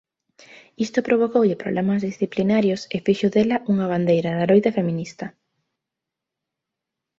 Isto 0.85 1.05
provocoulle 1.07 1.61
problemas 1.63 2.01
disciplinarios 2.09 2.81
e 2.95 2.97
fixo 3.05 3.27
dela 3.35 3.57
unha 3.71 3.89
bandeira 3.93 4.29
da 4.37 4.47
loita 4.51 4.75
feminista. 4.77 5.25